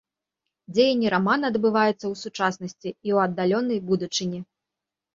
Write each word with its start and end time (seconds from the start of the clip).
Дзеянне 0.77 1.11
рамана 1.15 1.45
адбываецца 1.53 1.95
ў 2.09 2.15
сучаснасці 2.23 2.89
і 2.95 2.97
ў 2.97 3.17
аддаленай 3.29 3.79
будучыні. 3.95 4.39